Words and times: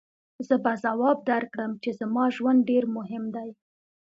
زه 0.47 0.55
به 0.63 0.73
ځواب 0.83 1.17
درکړم 1.29 1.71
چې 1.83 1.89
زما 1.99 2.23
ژوند 2.35 2.59
ډېر 2.69 2.83
مهم 2.97 3.23
دی. 3.35 3.49